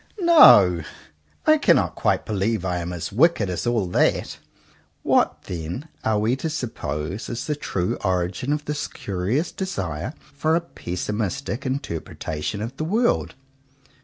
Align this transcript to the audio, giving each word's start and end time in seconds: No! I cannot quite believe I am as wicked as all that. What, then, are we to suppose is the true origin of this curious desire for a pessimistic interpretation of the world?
No! 0.21 0.81
I 1.45 1.59
cannot 1.59 1.93
quite 1.93 2.25
believe 2.25 2.65
I 2.65 2.77
am 2.79 2.91
as 2.91 3.11
wicked 3.11 3.51
as 3.51 3.67
all 3.67 3.85
that. 3.89 4.39
What, 5.03 5.43
then, 5.43 5.89
are 6.03 6.17
we 6.17 6.35
to 6.37 6.49
suppose 6.49 7.29
is 7.29 7.45
the 7.45 7.55
true 7.55 7.97
origin 8.03 8.51
of 8.51 8.65
this 8.65 8.87
curious 8.87 9.51
desire 9.51 10.15
for 10.33 10.55
a 10.55 10.61
pessimistic 10.61 11.67
interpretation 11.67 12.63
of 12.63 12.77
the 12.77 12.83
world? 12.83 13.35